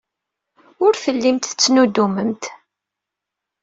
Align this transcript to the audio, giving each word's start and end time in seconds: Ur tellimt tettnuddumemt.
Ur 0.85 0.93
tellimt 1.03 1.45
tettnuddumemt. 1.49 2.43